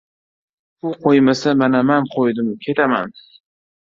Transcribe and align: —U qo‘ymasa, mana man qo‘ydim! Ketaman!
—U 0.91 0.93
qo‘ymasa, 1.03 1.51
mana 1.59 1.83
man 1.89 2.09
qo‘ydim! 2.15 2.49
Ketaman! 2.65 3.13